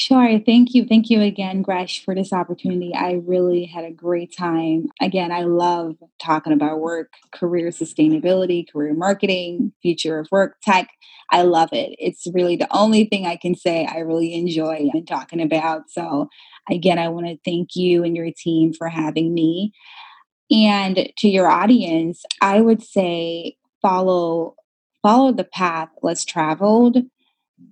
Sure. 0.00 0.40
Thank 0.40 0.72
you. 0.74 0.86
Thank 0.86 1.10
you 1.10 1.20
again, 1.20 1.60
Gresh, 1.60 2.02
for 2.02 2.14
this 2.14 2.32
opportunity. 2.32 2.94
I 2.94 3.20
really 3.22 3.66
had 3.66 3.84
a 3.84 3.90
great 3.92 4.34
time. 4.34 4.86
Again, 4.98 5.30
I 5.30 5.42
love 5.42 5.96
talking 6.18 6.54
about 6.54 6.80
work, 6.80 7.12
career 7.32 7.68
sustainability, 7.68 8.64
career 8.72 8.94
marketing, 8.94 9.74
future 9.82 10.18
of 10.18 10.26
work, 10.32 10.56
tech. 10.62 10.88
I 11.30 11.42
love 11.42 11.68
it. 11.74 11.96
It's 11.98 12.26
really 12.32 12.56
the 12.56 12.66
only 12.74 13.04
thing 13.04 13.26
I 13.26 13.36
can 13.36 13.54
say 13.54 13.84
I 13.84 13.98
really 13.98 14.32
enjoy 14.32 14.88
and 14.94 15.06
talking 15.06 15.42
about. 15.42 15.90
So, 15.90 16.30
again, 16.70 16.98
I 16.98 17.08
want 17.08 17.26
to 17.26 17.36
thank 17.44 17.76
you 17.76 18.02
and 18.02 18.16
your 18.16 18.30
team 18.34 18.72
for 18.72 18.88
having 18.88 19.34
me. 19.34 19.74
And 20.50 21.10
to 21.18 21.28
your 21.28 21.48
audience, 21.48 22.24
I 22.40 22.62
would 22.62 22.82
say 22.82 23.56
follow 23.82 24.56
follow 25.02 25.32
the 25.32 25.44
path 25.44 25.90
less 26.02 26.24
traveled 26.24 26.96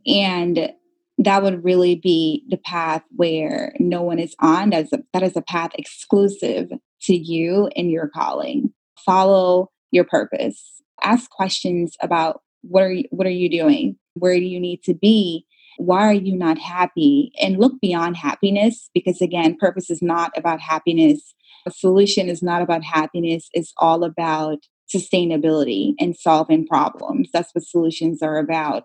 and 0.06 0.72
that 1.18 1.42
would 1.42 1.64
really 1.64 1.96
be 1.96 2.44
the 2.48 2.56
path 2.56 3.02
where 3.16 3.74
no 3.78 4.02
one 4.02 4.18
is 4.18 4.34
on. 4.40 4.70
That's 4.70 4.92
a, 4.92 4.98
that 5.12 5.22
is 5.22 5.36
a 5.36 5.42
path 5.42 5.70
exclusive 5.74 6.70
to 7.02 7.14
you 7.14 7.68
and 7.76 7.90
your 7.90 8.08
calling. 8.08 8.72
Follow 9.04 9.70
your 9.90 10.04
purpose. 10.04 10.82
Ask 11.02 11.30
questions 11.30 11.96
about 12.00 12.42
what 12.62 12.82
are 12.82 12.92
you, 12.92 13.04
what 13.10 13.26
are 13.26 13.30
you 13.30 13.50
doing? 13.50 13.96
Where 14.14 14.34
do 14.34 14.44
you 14.44 14.60
need 14.60 14.82
to 14.84 14.94
be? 14.94 15.44
Why 15.78 16.06
are 16.08 16.12
you 16.12 16.36
not 16.36 16.58
happy? 16.58 17.32
And 17.40 17.58
look 17.58 17.80
beyond 17.80 18.16
happiness 18.16 18.90
because 18.94 19.20
again, 19.20 19.56
purpose 19.58 19.90
is 19.90 20.02
not 20.02 20.32
about 20.36 20.60
happiness. 20.60 21.34
A 21.66 21.70
solution 21.70 22.28
is 22.28 22.42
not 22.42 22.62
about 22.62 22.82
happiness. 22.84 23.48
It's 23.52 23.72
all 23.76 24.04
about 24.04 24.58
sustainability 24.92 25.94
and 25.98 26.16
solving 26.16 26.66
problems. 26.66 27.28
That's 27.32 27.50
what 27.52 27.64
solutions 27.64 28.22
are 28.22 28.38
about. 28.38 28.84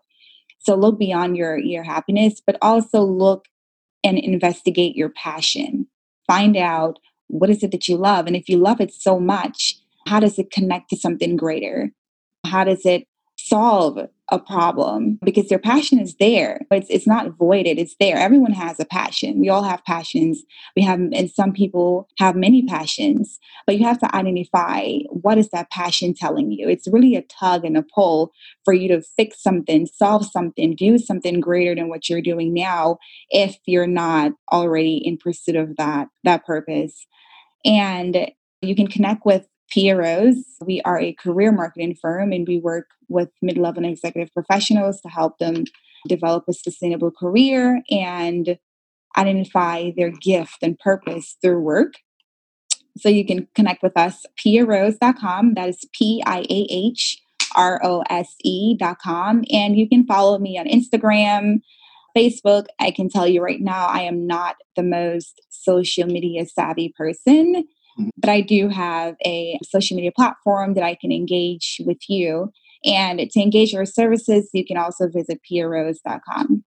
So 0.64 0.76
look 0.76 0.98
beyond 0.98 1.38
your 1.38 1.58
your 1.58 1.84
happiness, 1.84 2.42
but 2.46 2.58
also 2.62 3.02
look 3.02 3.46
and 4.04 4.18
investigate 4.18 4.96
your 4.96 5.10
passion. 5.10 5.88
Find 6.28 6.58
out 6.58 7.00
what 7.28 7.50
is 7.50 7.64
it 7.64 7.72
that 7.72 7.88
you 7.88 7.98
love 7.98 8.28
and 8.28 8.36
if 8.36 8.50
you 8.50 8.58
love 8.58 8.82
it 8.82 8.94
so 8.94 9.20
much, 9.20 9.76
how 10.08 10.20
does 10.20 10.38
it 10.38 10.52
connect 10.52 10.90
to 10.90 10.98
something 10.98 11.36
greater? 11.36 11.92
How 12.46 12.64
does 12.64 12.86
it 12.86 13.08
solve 13.38 14.00
a 14.32 14.40
problem 14.40 15.20
because 15.24 15.50
their 15.50 15.60
passion 15.60 16.00
is 16.00 16.16
there. 16.16 16.62
It's 16.72 16.90
it's 16.90 17.08
not 17.08 17.38
voided. 17.38 17.78
It's 17.78 17.96
there. 18.00 18.18
Everyone 18.18 18.54
has 18.54 18.80
a 18.80 18.86
passion. 18.86 19.40
We 19.40 19.50
all 19.50 19.64
have 19.64 19.84
passions. 19.84 20.44
We 20.76 20.82
have 20.84 21.00
and 21.00 21.30
some 21.30 21.52
people 21.52 22.08
have 22.20 22.36
many 22.36 22.64
passions, 22.66 23.40
but 23.66 23.78
you 23.78 23.86
have 23.86 24.00
to 24.00 24.16
identify 24.16 25.00
what 25.10 25.38
is 25.38 25.50
that 25.50 25.72
passion 25.72 26.14
telling 26.14 26.52
you. 26.52 26.70
It's 26.70 26.88
really 26.88 27.16
a 27.16 27.24
tug 27.24 27.66
and 27.66 27.76
a 27.76 27.84
pull 27.84 28.32
for 28.64 28.74
you 28.74 28.88
to 28.90 29.02
fix 29.02 29.44
something, 29.44 29.88
solve 29.88 30.26
something, 30.26 30.76
do 30.76 30.98
something 30.98 31.42
greater 31.42 31.76
than 31.76 31.90
what 31.90 32.10
you're 32.10 32.22
doing 32.22 32.54
now 32.54 32.98
if 33.30 33.58
you're 33.66 33.88
not 33.88 34.32
already 34.52 34.98
in 34.98 35.18
pursuit 35.18 35.58
of 35.58 35.76
that 35.76 36.08
that 36.24 36.46
purpose. 36.46 37.06
And 37.66 38.32
you 38.62 38.76
can 38.76 38.88
connect 38.88 39.26
with 39.26 39.48
Pia 39.74 39.98
Rose. 39.98 40.44
We 40.64 40.82
are 40.82 41.00
a 41.00 41.14
career 41.14 41.52
marketing 41.52 41.96
firm 42.00 42.32
and 42.32 42.48
we 42.48 42.60
work 42.60 42.90
with 43.10 43.30
mid 43.42 43.58
level 43.58 43.84
and 43.84 43.92
executive 43.92 44.32
professionals 44.32 45.02
to 45.02 45.10
help 45.10 45.40
them 45.40 45.64
develop 46.08 46.44
a 46.48 46.54
sustainable 46.54 47.10
career 47.10 47.82
and 47.90 48.60
identify 49.18 49.92
their 49.98 50.12
gift 50.12 50.58
and 50.62 50.78
purpose 50.78 51.38
through 51.42 51.60
work. 51.62 51.94
So 52.98 53.10
you 53.10 53.26
can 53.26 53.48
connect 53.56 53.82
with 53.82 53.98
us, 53.98 54.26
piahrose.com. 54.38 55.56
That 55.56 55.70
is 55.70 55.86
P 55.92 56.22
I 56.24 56.42
A 56.42 56.68
H 56.70 57.18
R 57.56 57.82
O 57.84 58.04
S 58.10 58.36
E.com. 58.44 59.44
And 59.52 59.76
you 59.76 59.90
can 59.90 60.06
follow 60.06 60.38
me 60.38 60.60
on 60.60 60.68
Instagram, 60.68 61.62
Facebook. 62.16 62.68
I 62.80 62.92
can 62.92 63.10
tell 63.10 63.28
you 63.28 63.42
right 63.42 63.62
now, 63.62 63.88
I 63.88 64.02
am 64.02 64.28
not 64.28 64.58
the 64.76 64.84
most 64.84 65.42
social 65.50 66.06
media 66.06 66.46
savvy 66.46 66.94
person. 66.96 67.68
But 68.18 68.30
I 68.30 68.42
do 68.42 68.70
have 68.70 69.16
a 69.26 69.58
social 69.64 69.96
media 69.96 70.12
platform 70.16 70.74
that 70.74 70.84
I 70.84 70.96
can 70.96 71.12
engage 71.12 71.82
with 71.86 72.00
you. 72.08 72.52
And 72.86 73.20
to 73.20 73.42
engage 73.42 73.72
your 73.72 73.86
services, 73.86 74.50
you 74.54 74.66
can 74.66 74.78
also 74.78 75.08
visit 75.08 75.40
piahrose.com. 75.50 76.64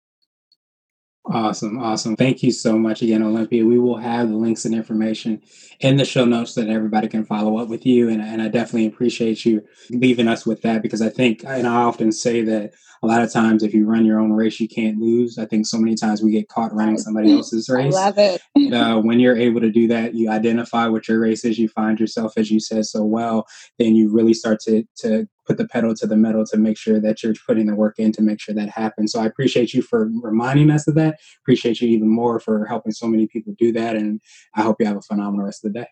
Awesome. 1.29 1.79
Awesome. 1.83 2.15
Thank 2.15 2.43
you 2.43 2.53
so 2.53 2.79
much 2.79 3.03
again, 3.03 3.23
Olympia. 3.23 3.65
We 3.65 3.79
will 3.81 3.97
have 3.97 4.29
the 4.29 4.37
links 4.37 4.65
and 4.65 4.75
information 4.75 5.43
in 5.81 5.97
the 5.97 6.05
show 6.05 6.25
notes 6.25 6.55
so 6.55 6.63
that 6.63 6.71
everybody 6.71 7.09
can 7.09 7.25
follow 7.25 7.59
up 7.59 7.69
with 7.69 7.85
you. 7.85 8.09
And, 8.09 8.23
and 8.23 8.41
I 8.41 8.49
definitely 8.49 8.87
appreciate 8.87 9.45
you 9.45 9.63
leaving 9.91 10.29
us 10.29 10.47
with 10.47 10.63
that 10.63 10.83
because 10.83 11.03
I 11.03 11.09
think, 11.09 11.43
and 11.45 11.67
I 11.67 11.75
often 11.75 12.13
say 12.13 12.43
that 12.43 12.75
a 13.03 13.07
lot 13.07 13.23
of 13.23 13.33
times 13.33 13.63
if 13.63 13.75
you 13.75 13.87
run 13.87 14.07
your 14.07 14.21
own 14.21 14.33
race, 14.33 14.61
you 14.61 14.69
can't 14.69 14.99
lose. 14.99 15.37
I 15.37 15.47
think 15.47 15.67
so 15.67 15.79
many 15.79 15.97
times 15.97 16.23
we 16.23 16.31
get 16.31 16.49
caught 16.49 16.73
running 16.73 16.97
somebody 16.97 17.33
else's 17.37 17.69
race. 17.69 17.95
I 17.95 18.11
love 18.11 18.19
it. 18.19 18.41
uh, 18.73 19.01
when 19.01 19.19
you're 19.19 19.37
able 19.37 19.61
to 19.61 19.71
do 19.71 19.89
that, 19.89 20.15
you 20.15 20.31
identify 20.31 20.87
what 20.87 21.09
your 21.09 21.21
race 21.21 21.45
is, 21.45 21.59
you 21.59 21.69
find 21.69 21.99
yourself, 21.99 22.35
as 22.37 22.51
you 22.51 22.61
said 22.61 22.87
so 22.87 23.03
well, 23.05 23.47
then 23.79 23.97
you 23.97 24.13
really 24.13 24.35
start 24.35 24.61
to, 24.61 24.85
to 24.99 25.29
put 25.47 25.59
the 25.59 25.69
pedal 25.69 25.95
to 25.95 26.07
the 26.07 26.17
metal 26.17 26.45
to 26.47 26.57
make 26.57 26.77
sure 26.77 27.01
that 27.01 27.23
you're 27.23 27.35
putting 27.47 27.67
the 27.67 27.75
work 27.75 27.99
in 27.99 28.13
to 28.13 28.23
make 28.23 28.41
sure 28.41 28.55
that 28.55 28.69
happens. 28.69 29.13
So 29.13 29.21
I 29.21 29.27
appreciate 29.27 29.75
you 29.75 29.83
for 29.83 30.11
reminding 30.23 30.71
us 30.71 30.87
of 30.89 30.95
that. 30.97 31.19
Appreciate 31.43 31.81
you 31.81 31.89
even 31.89 32.09
more 32.09 32.41
for 32.41 32.67
helping 32.67 32.93
so 32.93 33.07
many 33.07 33.27
people 33.27 33.55
do 33.59 33.73
that. 33.73 33.97
And 33.97 34.21
I 34.55 34.63
hope 34.63 34.77
you 34.81 34.87
have 34.87 34.97
a 34.97 35.03
phenomenal 35.03 35.47
rest 35.47 35.65
of 35.65 35.73
the 35.73 35.81
day. 35.81 35.89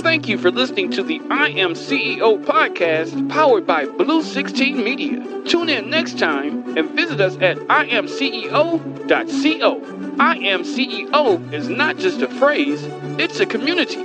Thank 0.00 0.28
you 0.28 0.38
for 0.38 0.50
listening 0.50 0.90
to 0.92 1.02
the 1.02 1.20
I 1.30 1.50
Am 1.50 1.74
CEO 1.74 2.42
podcast 2.44 3.28
powered 3.28 3.66
by 3.66 3.84
Blue 3.84 4.22
16 4.22 4.82
Media. 4.82 5.42
Tune 5.44 5.68
in 5.68 5.90
next 5.90 6.18
time 6.18 6.76
and 6.76 6.90
visit 6.90 7.20
us 7.20 7.36
at 7.36 7.58
iamceo.co. 7.58 8.08
I 10.20 10.36
Am 10.36 10.62
CEO 10.62 11.52
is 11.52 11.68
not 11.68 11.98
just 11.98 12.22
a 12.22 12.28
phrase, 12.28 12.82
it's 13.18 13.40
a 13.40 13.46
community. 13.46 14.04